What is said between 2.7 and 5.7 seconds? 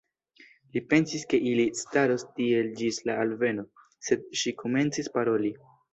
ĝis la alveno, sed ŝi komencis paroli.